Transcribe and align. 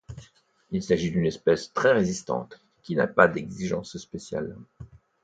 Il 0.71 0.81
s'agit 0.81 1.11
d'une 1.11 1.27
espèce 1.27 1.71
très 1.73 1.93
résistante 1.93 2.59
qui 2.81 2.95
n'a 2.95 3.05
pas 3.05 3.27
d'exigences 3.27 3.97
spéciales. 3.99 4.57